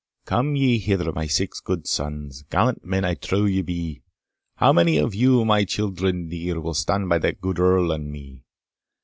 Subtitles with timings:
[0.25, 4.01] "Come ye hither my 'six' good sons, Gallant men I trow ye be,
[4.55, 8.43] How many of you, my children dear, Will stand by that good Earl and me?"